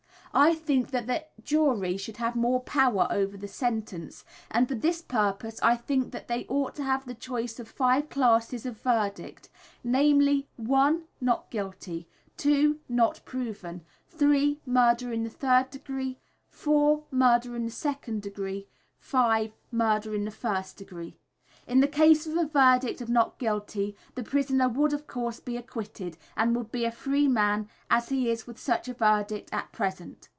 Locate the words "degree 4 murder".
15.69-17.53